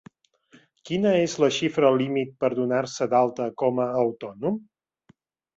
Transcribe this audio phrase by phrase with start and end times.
[0.89, 4.59] Quina és la xifra límit per donar-se d'alta com a autònom?